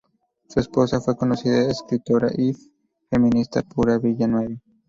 Su 0.47 0.59
esposa 0.59 0.99
fue 0.99 1.13
la 1.13 1.17
conocida 1.19 1.69
escritora 1.69 2.31
y 2.35 2.53
feminista 3.11 3.61
Pura 3.61 3.99
Villanueva. 3.99 4.55